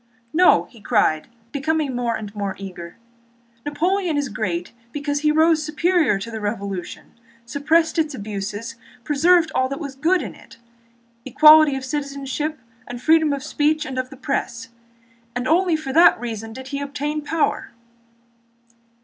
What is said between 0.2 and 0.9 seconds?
"No,"